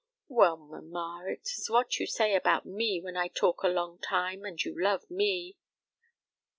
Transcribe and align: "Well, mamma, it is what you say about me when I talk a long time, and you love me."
"Well, 0.29 0.57
mamma, 0.57 1.25
it 1.27 1.43
is 1.55 1.69
what 1.69 1.99
you 1.99 2.07
say 2.07 2.33
about 2.33 2.65
me 2.65 2.99
when 2.99 3.15
I 3.15 3.27
talk 3.27 3.61
a 3.61 3.67
long 3.67 3.99
time, 3.99 4.45
and 4.45 4.59
you 4.59 4.75
love 4.75 5.07
me." 5.11 5.57